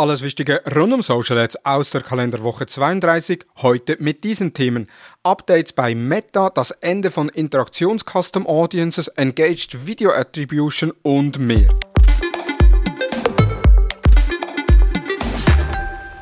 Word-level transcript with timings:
Alles 0.00 0.22
Wichtige 0.22 0.62
rund 0.74 0.94
um 0.94 1.02
Social 1.02 1.36
Ads 1.36 1.66
aus 1.66 1.90
der 1.90 2.00
Kalenderwoche 2.00 2.64
32, 2.64 3.44
heute 3.58 3.98
mit 4.00 4.24
diesen 4.24 4.54
Themen. 4.54 4.88
Updates 5.24 5.74
bei 5.74 5.94
Meta, 5.94 6.48
das 6.48 6.70
Ende 6.70 7.10
von 7.10 7.28
Interaktions 7.28 8.02
Custom 8.10 8.46
Audiences, 8.46 9.08
Engaged 9.08 9.86
Video 9.86 10.12
Attribution 10.12 10.94
und 11.02 11.38
mehr. 11.38 11.68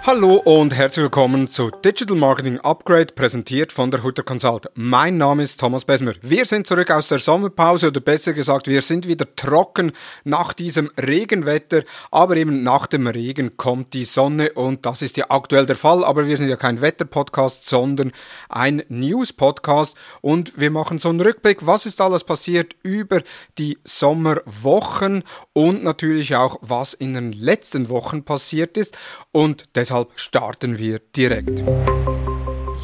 Hallo 0.09 0.37
und 0.37 0.75
herzlich 0.75 1.03
willkommen 1.03 1.51
zu 1.51 1.71
Digital 1.71 2.17
Marketing 2.17 2.59
Upgrade, 2.61 3.13
präsentiert 3.13 3.75
von 3.75 3.91
der 3.91 4.03
Hutter 4.03 4.23
Consult. 4.23 4.71
Mein 4.75 5.19
Name 5.19 5.43
ist 5.43 5.61
Thomas 5.61 5.85
Besmer. 5.85 6.15
Wir 6.23 6.47
sind 6.47 6.67
zurück 6.67 6.91
aus 6.91 7.09
der 7.09 7.19
Sommerpause 7.19 7.89
oder 7.89 8.01
besser 8.01 8.33
gesagt, 8.33 8.69
wir 8.69 8.81
sind 8.81 9.07
wieder 9.07 9.27
trocken 9.37 9.93
nach 10.25 10.55
diesem 10.55 10.91
Regenwetter, 10.97 11.83
aber 12.11 12.39
eben 12.39 12.63
nach 12.63 12.87
dem 12.87 13.07
Regen 13.07 13.59
kommt 13.59 13.93
die 13.93 14.07
Sonne 14.07 14.55
und 14.55 14.87
das 14.87 15.03
ist 15.03 15.19
ja 15.19 15.27
aktuell 15.29 15.67
der 15.67 15.77
Fall, 15.77 16.03
aber 16.03 16.27
wir 16.27 16.39
sind 16.39 16.49
ja 16.49 16.57
kein 16.57 16.81
Wetterpodcast, 16.81 17.69
sondern 17.69 18.13
ein 18.49 18.83
News-Podcast 18.89 19.95
und 20.23 20.59
wir 20.59 20.71
machen 20.71 21.01
so 21.01 21.11
einen 21.11 21.21
Rückblick, 21.21 21.67
was 21.67 21.85
ist 21.85 22.01
alles 22.01 22.25
passiert 22.25 22.77
über 22.83 23.21
die 23.59 23.77
Sommerwochen 23.85 25.23
und 25.53 25.85
natürlich 25.85 26.35
auch, 26.35 26.57
was 26.63 26.95
in 26.95 27.13
den 27.13 27.33
letzten 27.33 27.91
Wochen 27.91 28.25
passiert 28.25 28.79
ist 28.79 28.97
und 29.33 29.65
deshalb 29.75 29.98
deshalb 29.99 30.19
starten 30.19 30.79
wir 30.79 31.01
direkt. 31.17 31.63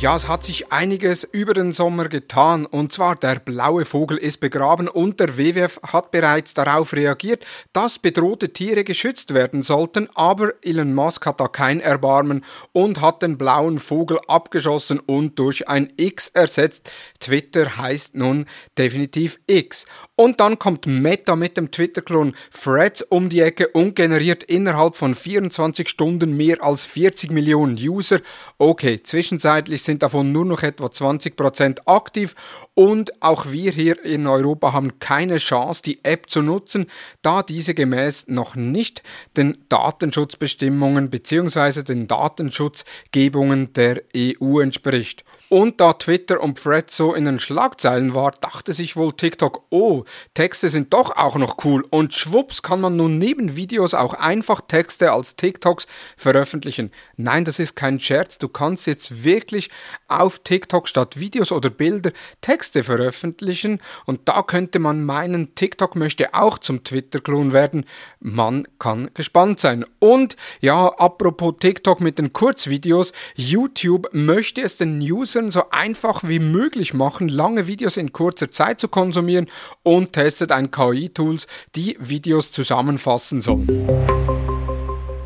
Ja, 0.00 0.16
es 0.16 0.26
hat 0.26 0.44
sich 0.44 0.72
einiges 0.72 1.22
über 1.24 1.54
den 1.54 1.72
Sommer 1.72 2.08
getan 2.08 2.66
und 2.66 2.92
zwar 2.92 3.14
der 3.14 3.36
blaue 3.36 3.84
Vogel 3.84 4.18
ist 4.18 4.40
begraben 4.40 4.88
und 4.88 5.20
der 5.20 5.38
WWF 5.38 5.80
hat 5.82 6.10
bereits 6.10 6.52
darauf 6.52 6.92
reagiert, 6.92 7.46
dass 7.72 8.00
bedrohte 8.00 8.52
Tiere 8.52 8.82
geschützt 8.82 9.32
werden 9.32 9.62
sollten, 9.62 10.08
aber 10.14 10.52
Elon 10.62 10.92
Musk 10.92 11.24
hat 11.26 11.40
da 11.40 11.46
kein 11.46 11.80
Erbarmen 11.80 12.44
und 12.72 13.00
hat 13.00 13.22
den 13.22 13.38
blauen 13.38 13.78
Vogel 13.78 14.18
abgeschossen 14.26 14.98
und 14.98 15.38
durch 15.38 15.68
ein 15.68 15.92
X 15.96 16.28
ersetzt. 16.28 16.90
Twitter 17.20 17.78
heißt 17.78 18.16
nun 18.16 18.46
definitiv 18.76 19.38
X. 19.46 19.86
Und 20.16 20.38
dann 20.38 20.60
kommt 20.60 20.86
Meta 20.86 21.34
mit 21.34 21.56
dem 21.56 21.72
Twitter-Klon 21.72 22.36
Threads 22.52 23.02
um 23.02 23.28
die 23.28 23.40
Ecke 23.40 23.66
und 23.68 23.96
generiert 23.96 24.44
innerhalb 24.44 24.94
von 24.94 25.16
24 25.16 25.88
Stunden 25.88 26.36
mehr 26.36 26.62
als 26.62 26.86
40 26.86 27.32
Millionen 27.32 27.76
User. 27.76 28.20
Okay, 28.56 29.02
zwischenzeitlich 29.02 29.82
sind 29.82 30.04
davon 30.04 30.30
nur 30.30 30.44
noch 30.44 30.62
etwa 30.62 30.86
20% 30.86 31.80
aktiv 31.86 32.36
und 32.74 33.20
auch 33.24 33.50
wir 33.50 33.72
hier 33.72 34.04
in 34.04 34.28
Europa 34.28 34.72
haben 34.72 35.00
keine 35.00 35.38
Chance, 35.38 35.82
die 35.82 36.04
App 36.04 36.30
zu 36.30 36.42
nutzen, 36.42 36.86
da 37.22 37.42
diese 37.42 37.74
gemäß 37.74 38.28
noch 38.28 38.54
nicht 38.54 39.02
den 39.36 39.64
Datenschutzbestimmungen 39.68 41.10
bzw. 41.10 41.82
den 41.82 42.06
Datenschutzgebungen 42.06 43.72
der 43.72 44.02
EU 44.16 44.60
entspricht. 44.60 45.24
Und 45.50 45.80
da 45.80 45.92
Twitter 45.92 46.40
und 46.40 46.58
Fred 46.58 46.90
so 46.90 47.14
in 47.14 47.26
den 47.26 47.38
Schlagzeilen 47.38 48.14
war, 48.14 48.32
dachte 48.32 48.72
sich 48.72 48.96
wohl 48.96 49.12
TikTok, 49.12 49.60
oh, 49.70 50.03
Texte 50.34 50.70
sind 50.70 50.92
doch 50.92 51.16
auch 51.16 51.36
noch 51.36 51.64
cool. 51.64 51.84
Und 51.90 52.14
schwupps 52.14 52.62
kann 52.62 52.80
man 52.80 52.96
nun 52.96 53.18
neben 53.18 53.56
Videos 53.56 53.94
auch 53.94 54.14
einfach 54.14 54.60
Texte 54.60 55.12
als 55.12 55.36
TikToks 55.36 55.86
veröffentlichen. 56.16 56.90
Nein, 57.16 57.44
das 57.44 57.58
ist 57.58 57.76
kein 57.76 58.00
Scherz. 58.00 58.38
Du 58.38 58.48
kannst 58.48 58.86
jetzt 58.86 59.24
wirklich 59.24 59.70
auf 60.08 60.40
TikTok 60.40 60.88
statt 60.88 61.18
Videos 61.18 61.52
oder 61.52 61.70
Bilder 61.70 62.12
Texte 62.40 62.84
veröffentlichen. 62.84 63.80
Und 64.06 64.28
da 64.28 64.42
könnte 64.42 64.78
man 64.78 65.04
meinen, 65.04 65.54
TikTok 65.54 65.96
möchte 65.96 66.34
auch 66.34 66.58
zum 66.58 66.84
Twitter-Klon 66.84 67.52
werden. 67.52 67.84
Man 68.20 68.66
kann 68.78 69.10
gespannt 69.14 69.60
sein. 69.60 69.84
Und 69.98 70.36
ja, 70.60 70.88
apropos 70.88 71.54
TikTok 71.60 72.00
mit 72.00 72.18
den 72.18 72.32
Kurzvideos, 72.32 73.12
YouTube 73.34 74.08
möchte 74.12 74.60
es 74.62 74.76
den 74.76 75.00
Usern 75.00 75.50
so 75.50 75.70
einfach 75.70 76.22
wie 76.24 76.38
möglich 76.38 76.94
machen, 76.94 77.28
lange 77.28 77.66
Videos 77.66 77.96
in 77.96 78.12
kurzer 78.12 78.50
Zeit 78.50 78.80
zu 78.80 78.88
konsumieren 78.88 79.48
und 79.82 79.93
testet 80.02 80.52
ein 80.52 80.70
KI-Tools, 80.70 81.46
die 81.74 81.96
Videos 82.00 82.52
zusammenfassen 82.52 83.40
sollen. 83.40 83.68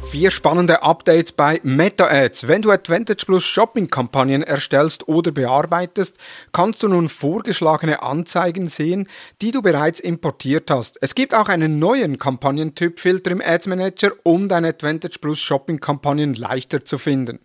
Vier 0.08 0.30
spannende 0.30 0.82
Updates 0.82 1.32
bei 1.32 1.60
Meta 1.62 2.06
Ads. 2.06 2.48
Wenn 2.48 2.62
du 2.62 2.70
Advantage 2.70 3.26
Plus 3.26 3.44
Shopping 3.44 3.88
Kampagnen 3.88 4.42
erstellst 4.42 5.06
oder 5.06 5.32
bearbeitest, 5.32 6.16
kannst 6.50 6.82
du 6.82 6.88
nun 6.88 7.10
vorgeschlagene 7.10 8.02
Anzeigen 8.02 8.70
sehen, 8.70 9.06
die 9.42 9.50
du 9.50 9.60
bereits 9.60 10.00
importiert 10.00 10.70
hast. 10.70 10.96
Es 11.02 11.14
gibt 11.14 11.34
auch 11.34 11.50
einen 11.50 11.78
neuen 11.78 12.18
Kampagnentyp 12.18 12.98
Filter 12.98 13.32
im 13.32 13.42
Ads 13.42 13.66
Manager, 13.66 14.12
um 14.22 14.48
deine 14.48 14.68
Advantage 14.68 15.18
Plus 15.20 15.40
Shopping 15.40 15.78
Kampagnen 15.78 16.32
leichter 16.32 16.86
zu 16.86 16.96
finden. 16.96 17.38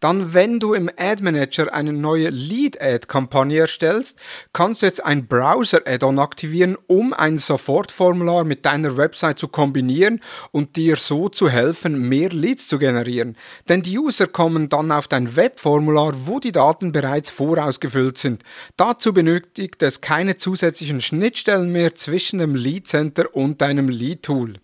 Dann, 0.00 0.32
wenn 0.32 0.60
du 0.60 0.72
im 0.72 0.90
Ad 0.96 1.22
Manager 1.22 1.72
eine 1.74 1.92
neue 1.92 2.30
Lead-Ad-Kampagne 2.30 3.60
erstellst, 3.60 4.16
kannst 4.54 4.80
du 4.80 4.86
jetzt 4.86 5.04
ein 5.04 5.26
Browser-Add-on 5.26 6.18
aktivieren, 6.18 6.78
um 6.86 7.12
ein 7.12 7.38
Sofortformular 7.38 8.44
mit 8.44 8.64
deiner 8.64 8.96
Website 8.96 9.38
zu 9.38 9.48
kombinieren 9.48 10.20
und 10.52 10.76
dir 10.76 10.96
so 10.96 11.28
zu 11.28 11.50
helfen, 11.50 12.08
mehr 12.08 12.30
Leads 12.30 12.66
zu 12.66 12.78
generieren. 12.78 13.36
Denn 13.68 13.82
die 13.82 13.98
User 13.98 14.26
kommen 14.26 14.70
dann 14.70 14.90
auf 14.90 15.06
dein 15.06 15.36
Webformular, 15.36 16.14
wo 16.24 16.40
die 16.40 16.52
Daten 16.52 16.92
bereits 16.92 17.28
vorausgefüllt 17.30 18.16
sind. 18.16 18.42
Dazu 18.78 19.12
benötigt 19.12 19.82
es 19.82 20.00
keine 20.00 20.38
zusätzlichen 20.38 21.02
Schnittstellen 21.02 21.70
mehr 21.70 21.94
zwischen 21.94 22.38
dem 22.38 22.54
Lead 22.54 22.88
Center 22.88 23.34
und 23.36 23.60
deinem 23.60 23.90
Lead 23.90 24.22
Tool. 24.22 24.54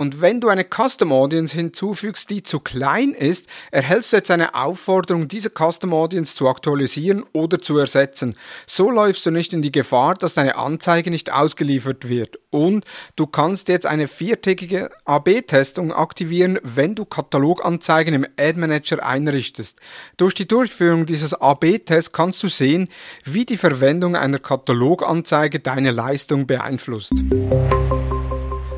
Und 0.00 0.22
wenn 0.22 0.40
du 0.40 0.48
eine 0.48 0.64
Custom 0.64 1.12
Audience 1.12 1.54
hinzufügst, 1.54 2.30
die 2.30 2.42
zu 2.42 2.58
klein 2.58 3.10
ist, 3.10 3.46
erhältst 3.70 4.14
du 4.14 4.16
jetzt 4.16 4.30
eine 4.30 4.54
Aufforderung, 4.54 5.28
diese 5.28 5.50
Custom 5.50 5.92
Audience 5.92 6.34
zu 6.34 6.48
aktualisieren 6.48 7.22
oder 7.34 7.58
zu 7.58 7.76
ersetzen. 7.76 8.34
So 8.66 8.90
läufst 8.90 9.26
du 9.26 9.30
nicht 9.30 9.52
in 9.52 9.60
die 9.60 9.70
Gefahr, 9.70 10.14
dass 10.14 10.32
deine 10.32 10.56
Anzeige 10.56 11.10
nicht 11.10 11.30
ausgeliefert 11.30 12.08
wird. 12.08 12.38
Und 12.48 12.86
du 13.16 13.26
kannst 13.26 13.68
jetzt 13.68 13.84
eine 13.84 14.08
viertägige 14.08 14.88
AB-Testung 15.04 15.92
aktivieren, 15.92 16.58
wenn 16.62 16.94
du 16.94 17.04
Kataloganzeigen 17.04 18.14
im 18.14 18.26
Ad 18.38 18.58
Manager 18.58 19.04
einrichtest. 19.04 19.78
Durch 20.16 20.32
die 20.32 20.48
Durchführung 20.48 21.04
dieses 21.04 21.34
AB-Tests 21.34 22.12
kannst 22.12 22.42
du 22.42 22.48
sehen, 22.48 22.88
wie 23.24 23.44
die 23.44 23.58
Verwendung 23.58 24.16
einer 24.16 24.38
Kataloganzeige 24.38 25.60
deine 25.60 25.90
Leistung 25.90 26.46
beeinflusst. 26.46 27.12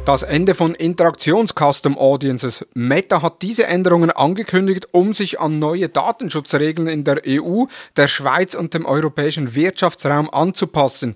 Das 0.04 0.24
Ende 0.24 0.56
von 0.56 0.74
Interaktions-Custom 0.74 1.96
Audiences. 1.96 2.66
Meta 2.74 3.22
hat 3.22 3.40
diese 3.40 3.68
Änderungen 3.68 4.10
angekündigt, 4.10 4.88
um 4.90 5.14
sich 5.14 5.38
an 5.38 5.60
neue 5.60 5.88
Datenschutzregeln 5.88 6.88
in 6.88 7.04
der 7.04 7.22
EU, 7.24 7.66
der 7.96 8.08
Schweiz 8.08 8.56
und 8.56 8.74
dem 8.74 8.84
europäischen 8.84 9.54
Wirtschaftsraum 9.54 10.28
anzupassen. 10.28 11.14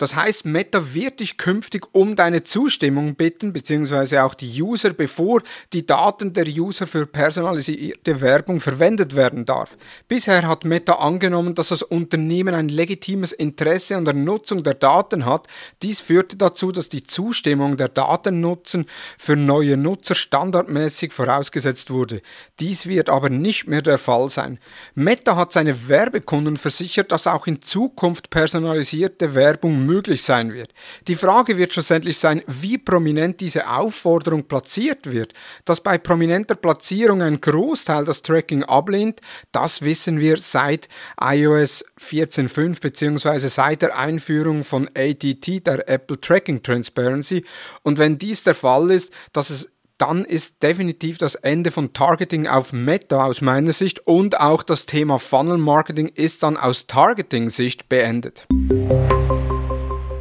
Das 0.00 0.16
heißt, 0.16 0.46
Meta 0.46 0.94
wird 0.94 1.20
dich 1.20 1.36
künftig 1.36 1.86
um 1.92 2.16
deine 2.16 2.42
Zustimmung 2.42 3.16
bitten, 3.16 3.52
beziehungsweise 3.52 4.24
auch 4.24 4.32
die 4.32 4.62
User, 4.62 4.94
bevor 4.94 5.42
die 5.74 5.84
Daten 5.84 6.32
der 6.32 6.46
User 6.48 6.86
für 6.86 7.04
personalisierte 7.04 8.22
Werbung 8.22 8.62
verwendet 8.62 9.14
werden 9.14 9.44
darf. 9.44 9.76
Bisher 10.08 10.48
hat 10.48 10.64
Meta 10.64 10.94
angenommen, 10.94 11.54
dass 11.54 11.68
das 11.68 11.82
Unternehmen 11.82 12.54
ein 12.54 12.70
legitimes 12.70 13.32
Interesse 13.32 13.94
an 13.94 14.06
der 14.06 14.14
Nutzung 14.14 14.62
der 14.62 14.72
Daten 14.72 15.26
hat. 15.26 15.48
Dies 15.82 16.00
führte 16.00 16.38
dazu, 16.38 16.72
dass 16.72 16.88
die 16.88 17.04
Zustimmung 17.04 17.76
der 17.76 17.88
Datennutzen 17.88 18.86
für 19.18 19.36
neue 19.36 19.76
Nutzer 19.76 20.14
standardmäßig 20.14 21.12
vorausgesetzt 21.12 21.90
wurde. 21.90 22.22
Dies 22.58 22.86
wird 22.86 23.10
aber 23.10 23.28
nicht 23.28 23.66
mehr 23.66 23.82
der 23.82 23.98
Fall 23.98 24.30
sein. 24.30 24.60
Meta 24.94 25.36
hat 25.36 25.52
seine 25.52 25.88
Werbekunden 25.90 26.56
versichert, 26.56 27.12
dass 27.12 27.26
auch 27.26 27.46
in 27.46 27.60
Zukunft 27.60 28.30
personalisierte 28.30 29.34
Werbung 29.34 29.89
möglich 29.90 30.22
sein 30.22 30.52
wird. 30.52 30.72
Die 31.08 31.16
Frage 31.16 31.58
wird 31.58 31.72
schlussendlich 31.72 32.18
sein, 32.18 32.42
wie 32.46 32.78
prominent 32.78 33.40
diese 33.40 33.68
Aufforderung 33.68 34.44
platziert 34.44 35.10
wird. 35.10 35.34
Dass 35.64 35.80
bei 35.80 35.98
prominenter 35.98 36.54
Platzierung 36.54 37.22
ein 37.22 37.40
Großteil 37.40 38.04
das 38.04 38.22
Tracking 38.22 38.62
ablehnt, 38.62 39.20
das 39.50 39.82
wissen 39.82 40.20
wir 40.20 40.38
seit 40.38 40.88
iOS 41.20 41.84
14.5 42.00 42.80
bzw. 42.80 43.48
seit 43.48 43.82
der 43.82 43.98
Einführung 43.98 44.62
von 44.62 44.88
ATT, 44.94 45.66
der 45.66 45.88
Apple 45.88 46.20
Tracking 46.20 46.62
Transparency. 46.62 47.44
Und 47.82 47.98
wenn 47.98 48.16
dies 48.16 48.44
der 48.44 48.54
Fall 48.54 48.90
ist, 48.92 49.12
dass 49.32 49.50
es 49.50 49.68
dann 50.00 50.24
ist 50.24 50.62
definitiv 50.62 51.18
das 51.18 51.34
Ende 51.34 51.70
von 51.70 51.92
Targeting 51.92 52.46
auf 52.46 52.72
Meta 52.72 53.26
aus 53.26 53.42
meiner 53.42 53.72
Sicht 53.72 54.06
und 54.06 54.40
auch 54.40 54.62
das 54.62 54.86
Thema 54.86 55.18
Funnel 55.18 55.58
Marketing 55.58 56.08
ist 56.08 56.42
dann 56.42 56.56
aus 56.56 56.86
Targeting-Sicht 56.86 57.90
beendet. 57.90 58.46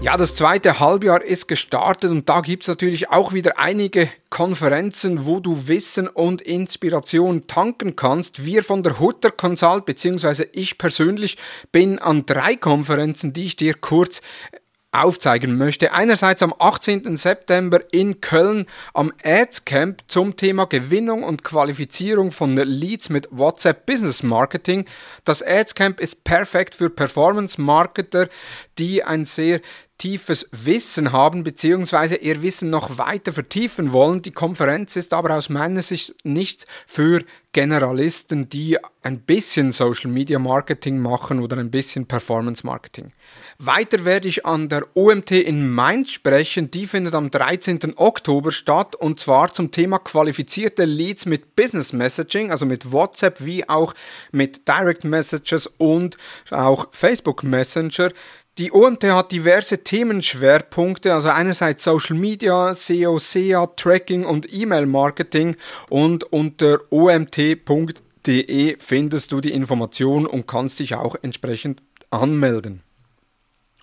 Ja, 0.02 0.16
das 0.16 0.34
zweite 0.34 0.80
Halbjahr 0.80 1.22
ist 1.22 1.50
gestartet 1.50 2.10
und 2.10 2.30
da 2.30 2.40
gibt's 2.40 2.70
natürlich 2.70 3.10
auch 3.10 3.34
wieder 3.34 3.60
einige 3.60 4.10
Konferenzen, 4.30 5.26
wo 5.26 5.42
du 5.42 5.68
Wissen 5.68 6.08
und 6.08 6.42
Inspiration 6.42 7.48
tanken 7.48 7.98
kannst. 7.98 8.46
Wir 8.46 8.64
von 8.64 8.82
der 8.82 9.00
Hutter 9.00 9.30
Consult, 9.30 9.84
beziehungsweise 9.84 10.48
ich 10.54 10.78
persönlich 10.78 11.38
bin 11.74 12.00
an 12.00 12.26
drei 12.26 12.56
Konferenzen, 12.56 13.34
die 13.34 13.44
ich 13.44 13.58
dir 13.58 13.74
kurz 13.74 14.22
aufzeigen 14.92 15.58
möchte. 15.58 15.94
Einerseits 15.94 16.42
am 16.42 16.54
18. 16.58 17.18
September 17.18 17.82
in 17.92 18.22
Köln 18.22 18.66
am 18.94 19.12
Ads 19.24 19.66
Camp 19.66 20.02
zum 20.08 20.36
Thema 20.36 20.66
Gewinnung 20.66 21.24
und 21.24 21.44
Qualifizierung 21.44 22.32
von 22.32 22.56
Leads 22.56 23.10
mit 23.10 23.28
WhatsApp 23.32 23.86
Business 23.86 24.24
Marketing. 24.24 24.86
Das 25.26 25.44
Ads 25.44 25.76
Camp 25.76 26.00
ist 26.00 26.24
perfekt 26.24 26.74
für 26.74 26.90
Performance 26.90 27.62
Marketer, 27.62 28.30
die 28.80 29.04
ein 29.04 29.26
sehr 29.26 29.62
tiefes 30.00 30.50
Wissen 30.52 31.12
haben, 31.12 31.44
beziehungsweise 31.44 32.16
ihr 32.16 32.42
Wissen 32.42 32.72
noch 32.72 32.98
weiter 32.98 33.32
vertiefen 33.32 33.92
wollen. 33.94 34.24
Die 34.24 34.32
Konferenz 34.32 34.96
ist 34.96 35.14
aber 35.14 35.36
aus 35.36 35.50
meiner 35.50 35.84
Sicht 35.84 36.16
nicht 36.24 36.66
für 36.88 37.22
Generalisten, 37.52 38.48
die 38.48 38.78
ein 39.02 39.22
bisschen 39.22 39.72
Social 39.72 40.10
Media 40.12 40.38
Marketing 40.40 41.00
machen 41.00 41.40
oder 41.40 41.58
ein 41.58 41.72
bisschen 41.72 42.06
Performance 42.06 42.66
Marketing. 42.66 43.12
Weiter 43.58 44.06
werde 44.06 44.28
ich 44.28 44.46
an 44.46 44.70
der 44.70 44.86
OMT 44.96 45.32
in 45.32 45.70
Mainz 45.70 46.12
sprechen. 46.12 46.70
Die 46.70 46.86
findet 46.86 47.16
am 47.16 47.32
13. 47.32 47.98
Oktober 47.98 48.52
statt 48.52 48.96
und 48.96 49.20
zwar 49.20 49.54
zum 49.54 49.72
Thema 49.72 49.98
qualifizierte 50.00 50.86
Leads 50.86 51.26
mit 51.26 51.56
Business 51.56 51.92
Messaging, 51.92 52.52
also 52.52 52.66
mit 52.66 52.92
WhatsApp 52.92 53.44
wie 53.44 53.68
auch 53.68 53.96
mit 54.32 54.68
Direct 54.68 55.04
Messages 55.04 55.68
und 55.78 56.18
auch 56.52 56.88
Facebook 56.92 57.44
Messenger. 57.44 58.12
Die 58.60 58.74
OMT 58.74 59.06
hat 59.06 59.32
diverse 59.32 59.86
Themenschwerpunkte, 59.86 61.14
also 61.14 61.30
einerseits 61.30 61.86
Social 61.86 62.18
Media, 62.18 62.76
SEO, 62.76 63.18
SEA, 63.18 63.68
Tracking 63.78 64.26
und 64.26 64.54
E-Mail-Marketing 64.54 65.56
und 65.88 66.26
unter 66.26 66.82
omt.de 66.90 68.76
findest 68.78 69.32
du 69.32 69.40
die 69.40 69.54
Information 69.54 70.28
und 70.28 70.46
kannst 70.46 70.80
dich 70.80 70.96
auch 70.96 71.16
entsprechend 71.22 71.82
anmelden. 72.12 72.84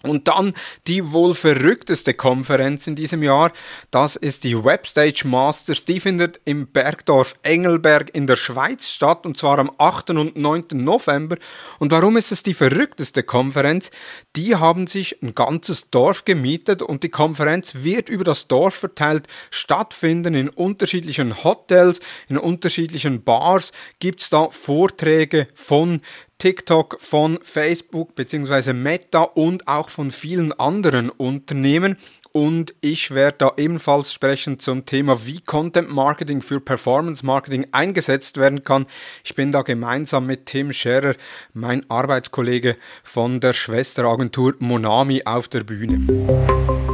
Und 0.09 0.29
dann 0.29 0.55
die 0.87 1.13
wohl 1.13 1.35
verrückteste 1.35 2.15
Konferenz 2.15 2.87
in 2.87 2.97
diesem 2.97 3.23
Jahr, 3.23 3.53
das 3.91 4.17
ist 4.17 4.45
die 4.45 4.63
Webstage 4.63 5.23
Masters. 5.27 5.85
Die 5.85 6.01
findet 6.01 6.41
im 6.45 6.67
Bergdorf 6.69 7.35
Engelberg 7.43 8.15
in 8.15 8.27
der 8.27 8.37
Schweiz 8.37 8.89
statt 8.89 9.27
und 9.27 9.39
zwar 9.39 9.59
am 9.59 9.71
8. 9.79 10.11
und 10.11 10.37
9. 10.37 10.65
November. 10.73 11.37
Und 11.79 11.93
warum 11.93 12.17
ist 12.17 12.33
es 12.33 12.43
die 12.43 12.55
verrückteste 12.55 13.23
Konferenz? 13.23 13.91
Die 14.37 14.57
haben 14.57 14.87
sich 14.87 15.23
ein 15.23 15.35
ganzes 15.35 15.91
Dorf 15.91 16.25
gemietet 16.25 16.83
und 16.83 17.03
die 17.03 17.09
Konferenz 17.09 17.77
wird 17.77 18.09
über 18.09 18.25
das 18.25 18.49
Dorf 18.49 18.75
verteilt 18.75 19.27
stattfinden 19.51 20.35
in 20.35 20.49
unterschiedlichen 20.49 21.45
Hotels, 21.45 22.01
in 22.29 22.39
unterschiedlichen 22.39 23.23
Bars 23.23 23.73
gibt 23.99 24.23
es 24.23 24.31
da 24.31 24.51
Vorträge 24.51 25.49
von 25.55 26.01
TikTok, 26.39 26.99
von 27.01 27.39
Facebook 27.43 28.15
bzw. 28.15 28.73
Meta 28.73 29.23
und 29.23 29.67
auch 29.69 29.89
von 29.89 30.11
vielen 30.11 30.53
anderen 30.53 31.11
Unternehmen. 31.11 31.97
Und 32.33 32.75
ich 32.83 33.13
werde 33.13 33.39
da 33.39 33.53
ebenfalls 33.57 34.13
sprechen 34.13 34.59
zum 34.59 34.85
Thema, 34.85 35.25
wie 35.25 35.41
Content 35.41 35.91
Marketing 35.91 36.43
für 36.43 36.61
Performance 36.61 37.25
Marketing 37.25 37.67
eingesetzt 37.73 38.37
werden 38.37 38.63
kann. 38.63 38.85
Ich 39.25 39.35
bin 39.35 39.53
da 39.53 39.63
gemeinsam 39.63 40.27
mit 40.27 40.45
Tim 40.45 40.75
Scherer, 40.75 41.15
mein 41.55 41.89
Arbeitskollege 41.89 42.77
von 43.03 43.41
der 43.41 43.55
Schwesteragentur 43.55 44.55
Monami, 44.59 45.23
auf 45.25 45.49
der 45.49 45.65
Bühne. 45.65 46.86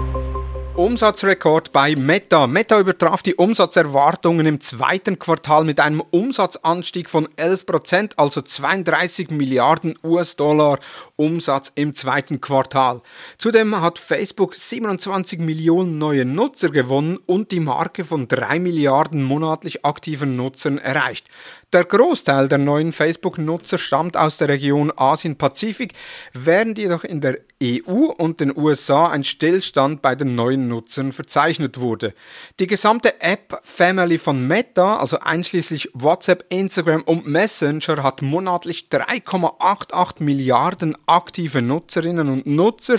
Umsatzrekord 0.93 1.73
bei 1.73 1.97
Meta. 1.97 2.47
Meta 2.47 2.79
übertraf 2.79 3.23
die 3.23 3.35
Umsatzerwartungen 3.35 4.45
im 4.45 4.61
zweiten 4.61 5.19
Quartal 5.19 5.65
mit 5.65 5.81
einem 5.81 6.03
Umsatzanstieg 6.03 7.09
von 7.09 7.31
11 7.37 7.65
Prozent, 7.65 8.19
also 8.19 8.43
32 8.43 9.31
Milliarden 9.31 9.99
US-Dollar 10.05 10.79
Umsatz 11.17 11.73
im 11.77 11.95
zweiten 11.95 12.43
Quartal. 12.43 13.01
Zudem 13.39 13.81
hat 13.81 13.99
Facebook 13.99 14.55
27 14.55 15.39
Millionen 15.39 15.97
neue 15.97 16.27
Nutzer 16.27 16.69
gewonnen 16.69 17.19
und 17.25 17.53
die 17.53 17.61
Marke 17.61 18.05
von 18.05 18.29
3 18.29 18.59
Milliarden 18.59 19.23
monatlich 19.23 19.87
aktiven 19.87 20.37
Nutzern 20.37 20.77
erreicht. 20.77 21.27
Der 21.73 21.85
Großteil 21.85 22.49
der 22.49 22.59
neuen 22.59 22.93
Facebook-Nutzer 22.93 23.79
stammt 23.79 24.19
aus 24.19 24.37
der 24.37 24.51
Region 24.51 24.93
Asien-Pazifik, 24.95 25.95
während 26.35 26.77
jedoch 26.77 27.03
in 27.03 27.23
der 27.23 27.39
EU 27.63 28.13
und 28.19 28.41
den 28.41 28.55
USA 28.55 29.09
ein 29.09 29.25
Stillstand 29.25 30.03
bei 30.03 30.15
den 30.15 30.35
neuen 30.35 30.69
Nutzern 30.69 30.82
verzeichnet 30.89 31.79
wurde. 31.79 32.15
Die 32.61 32.67
gesamte 32.67 33.21
App-Family 33.21 34.19
von 34.19 34.47
Meta, 34.47 34.97
also 34.97 35.19
einschließlich 35.21 35.91
WhatsApp, 35.95 36.45
Instagram 36.49 37.03
und 37.03 37.27
Messenger, 37.27 38.03
hat 38.03 38.23
monatlich 38.23 38.89
3,88 38.91 40.23
Milliarden 40.23 40.97
aktive 41.07 41.63
Nutzerinnen 41.63 42.29
und 42.29 42.47
Nutzer. 42.47 42.99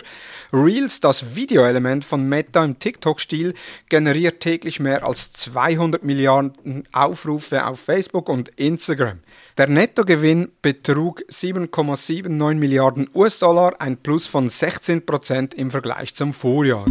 Reels, 0.52 1.00
das 1.00 1.36
Videoelement 1.36 2.06
von 2.06 2.28
Meta 2.28 2.64
im 2.64 2.80
TikTok-Stil, 2.80 3.54
generiert 3.90 4.40
täglich 4.40 4.80
mehr 4.80 5.06
als 5.06 5.34
200 5.34 6.04
Milliarden 6.04 6.88
Aufrufe 6.92 7.66
auf 7.66 7.80
Facebook 7.80 8.30
und 8.30 8.50
Instagram. 8.60 9.20
Der 9.58 9.68
Nettogewinn 9.68 10.52
betrug 10.62 11.22
7,79 11.30 12.56
Milliarden 12.56 13.10
US-Dollar, 13.14 13.80
ein 13.80 13.98
Plus 13.98 14.28
von 14.28 14.50
16 14.50 15.06
Prozent 15.06 15.54
im 15.54 15.70
Vergleich 15.70 16.16
zum 16.16 16.34
Vorjahr. 16.34 16.86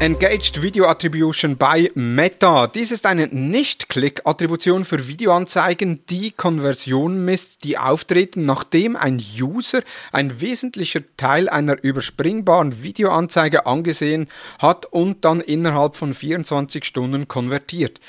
Engaged 0.00 0.62
Video 0.62 0.86
Attribution 0.86 1.58
bei 1.58 1.90
Meta. 1.94 2.68
Dies 2.68 2.90
ist 2.90 3.04
eine 3.04 3.26
Nicht-Click-Attribution 3.26 4.86
für 4.86 5.06
Videoanzeigen, 5.06 6.06
die 6.08 6.30
Konversionen 6.30 7.26
misst, 7.26 7.64
die 7.64 7.76
auftreten, 7.76 8.46
nachdem 8.46 8.96
ein 8.96 9.22
User 9.38 9.82
ein 10.10 10.40
wesentlicher 10.40 11.02
Teil 11.18 11.50
einer 11.50 11.84
überspringbaren 11.84 12.82
Videoanzeige 12.82 13.66
angesehen 13.66 14.28
hat 14.58 14.86
und 14.86 15.26
dann 15.26 15.42
innerhalb 15.42 15.96
von 15.96 16.14
24 16.14 16.82
Stunden 16.86 17.28
konvertiert. 17.28 18.00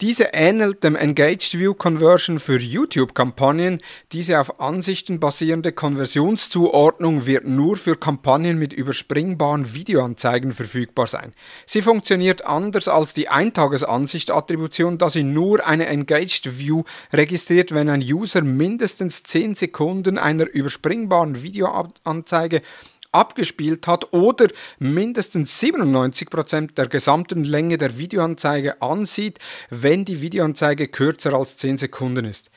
Diese 0.00 0.30
ähnelt 0.32 0.82
dem 0.82 0.96
Engaged 0.96 1.58
View 1.58 1.74
Conversion 1.74 2.38
für 2.40 2.58
YouTube-Kampagnen. 2.58 3.82
Diese 4.12 4.40
auf 4.40 4.60
Ansichten 4.60 5.20
basierende 5.20 5.72
Konversionszuordnung 5.72 7.26
wird 7.26 7.46
nur 7.46 7.76
für 7.76 7.96
Kampagnen 7.96 8.58
mit 8.58 8.72
überspringbaren 8.72 9.74
Videoanzeigen 9.74 10.54
verfügbar 10.54 11.06
sein. 11.06 11.33
Sie 11.66 11.82
funktioniert 11.82 12.44
anders 12.44 12.88
als 12.88 13.12
die 13.12 13.28
Eintagesansicht-Attribution, 13.28 14.98
da 14.98 15.10
sie 15.10 15.22
nur 15.22 15.66
eine 15.66 15.86
Engaged 15.86 16.58
View 16.58 16.84
registriert, 17.12 17.72
wenn 17.72 17.88
ein 17.88 18.02
User 18.02 18.42
mindestens 18.42 19.22
10 19.22 19.54
Sekunden 19.54 20.18
einer 20.18 20.46
überspringbaren 20.48 21.42
Videoanzeige 21.42 22.62
abgespielt 23.12 23.86
hat 23.86 24.12
oder 24.12 24.48
mindestens 24.78 25.62
97% 25.62 26.74
der 26.74 26.88
gesamten 26.88 27.44
Länge 27.44 27.78
der 27.78 27.96
Videoanzeige 27.96 28.82
ansieht, 28.82 29.38
wenn 29.70 30.04
die 30.04 30.20
Videoanzeige 30.20 30.88
kürzer 30.88 31.32
als 31.32 31.56
10 31.56 31.78
Sekunden 31.78 32.24
ist. 32.24 32.50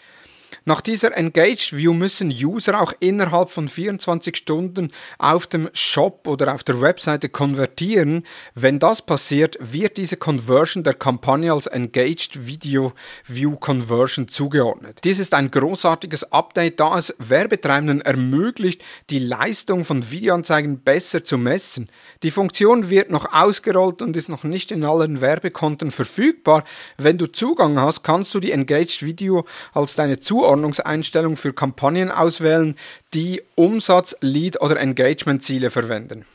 Nach 0.65 0.81
dieser 0.81 1.15
Engaged 1.15 1.75
View 1.75 1.93
müssen 1.93 2.29
User 2.29 2.81
auch 2.81 2.93
innerhalb 2.99 3.49
von 3.49 3.67
24 3.67 4.35
Stunden 4.35 4.91
auf 5.17 5.47
dem 5.47 5.69
Shop 5.73 6.27
oder 6.27 6.53
auf 6.53 6.63
der 6.63 6.81
Webseite 6.81 7.29
konvertieren. 7.29 8.23
Wenn 8.53 8.79
das 8.79 9.01
passiert, 9.01 9.57
wird 9.59 9.97
diese 9.97 10.17
Conversion 10.17 10.83
der 10.83 10.93
Kampagne 10.93 11.51
als 11.51 11.67
Engaged 11.67 12.47
Video 12.47 12.93
View 13.25 13.55
Conversion 13.57 14.27
zugeordnet. 14.27 14.99
Dies 15.03 15.19
ist 15.19 15.33
ein 15.33 15.51
großartiges 15.51 16.31
Update, 16.31 16.79
da 16.79 16.97
es 16.97 17.15
Werbetreibenden 17.19 18.01
ermöglicht, 18.01 18.83
die 19.09 19.19
Leistung 19.19 19.85
von 19.85 20.09
Videoanzeigen 20.11 20.79
besser 20.81 21.23
zu 21.23 21.37
messen. 21.37 21.89
Die 22.23 22.31
Funktion 22.31 22.89
wird 22.89 23.09
noch 23.09 23.33
ausgerollt 23.33 24.01
und 24.01 24.17
ist 24.17 24.29
noch 24.29 24.43
nicht 24.43 24.71
in 24.71 24.83
allen 24.83 25.21
Werbekonten 25.21 25.91
verfügbar. 25.91 26.63
Wenn 26.97 27.17
du 27.17 27.27
Zugang 27.27 27.79
hast, 27.79 28.03
kannst 28.03 28.33
du 28.33 28.39
die 28.39 28.51
Engaged 28.51 29.03
Video 29.03 29.45
als 29.73 29.95
deine 29.95 30.19
Zuordnung 30.19 30.36
Ordnungseinstellung 30.45 31.37
für 31.37 31.53
Kampagnen 31.53 32.11
auswählen, 32.11 32.75
die 33.13 33.41
Umsatz-, 33.55 34.15
Lead- 34.21 34.61
oder 34.61 34.79
Engagement-Ziele 34.79 35.71
verwenden. 35.71 36.25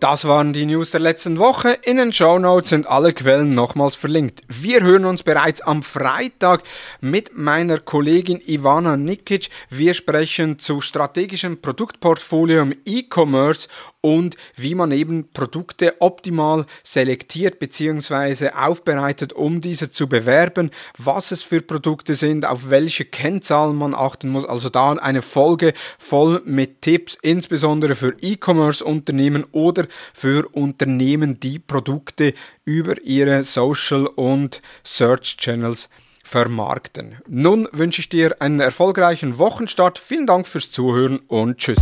Das 0.00 0.24
waren 0.24 0.54
die 0.54 0.64
News 0.64 0.92
der 0.92 1.00
letzten 1.00 1.38
Woche. 1.38 1.76
In 1.84 1.98
den 1.98 2.10
Show 2.10 2.38
Notes 2.38 2.70
sind 2.70 2.88
alle 2.88 3.12
Quellen 3.12 3.54
nochmals 3.54 3.96
verlinkt. 3.96 4.40
Wir 4.48 4.80
hören 4.82 5.04
uns 5.04 5.22
bereits 5.22 5.60
am 5.60 5.82
Freitag 5.82 6.62
mit 7.02 7.36
meiner 7.36 7.76
Kollegin 7.76 8.40
Ivana 8.46 8.96
Nikic. 8.96 9.50
Wir 9.68 9.92
sprechen 9.92 10.58
zu 10.58 10.80
strategischem 10.80 11.60
Produktportfolio 11.60 12.62
im 12.62 12.74
E-Commerce 12.86 13.68
und 14.00 14.36
wie 14.56 14.74
man 14.74 14.92
eben 14.92 15.28
Produkte 15.34 16.00
optimal 16.00 16.64
selektiert 16.82 17.58
bzw. 17.58 18.52
aufbereitet, 18.52 19.34
um 19.34 19.60
diese 19.60 19.90
zu 19.90 20.08
bewerben, 20.08 20.70
was 20.96 21.30
es 21.30 21.42
für 21.42 21.60
Produkte 21.60 22.14
sind, 22.14 22.46
auf 22.46 22.70
welche 22.70 23.04
Kennzahlen 23.04 23.76
man 23.76 23.94
achten 23.94 24.30
muss. 24.30 24.46
Also 24.46 24.70
da 24.70 24.92
eine 24.92 25.20
Folge 25.20 25.74
voll 25.98 26.40
mit 26.46 26.80
Tipps, 26.80 27.18
insbesondere 27.20 27.94
für 27.94 28.16
E-Commerce-Unternehmen 28.18 29.44
oder 29.52 29.89
für 30.12 30.48
Unternehmen, 30.52 31.40
die 31.40 31.58
Produkte 31.58 32.34
über 32.64 33.00
ihre 33.02 33.42
Social- 33.42 34.06
und 34.06 34.62
Search-Channels 34.84 35.88
vermarkten. 36.22 37.18
Nun 37.26 37.68
wünsche 37.72 38.00
ich 38.00 38.08
dir 38.08 38.40
einen 38.40 38.60
erfolgreichen 38.60 39.38
Wochenstart. 39.38 39.98
Vielen 39.98 40.26
Dank 40.26 40.46
fürs 40.46 40.70
Zuhören 40.70 41.18
und 41.26 41.58
tschüss. 41.58 41.80